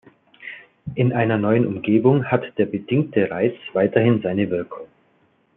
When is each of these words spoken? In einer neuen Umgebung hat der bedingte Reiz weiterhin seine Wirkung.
In 0.95 1.13
einer 1.13 1.37
neuen 1.37 1.67
Umgebung 1.67 2.25
hat 2.25 2.57
der 2.57 2.65
bedingte 2.65 3.29
Reiz 3.29 3.53
weiterhin 3.73 4.19
seine 4.23 4.49
Wirkung. 4.49 4.87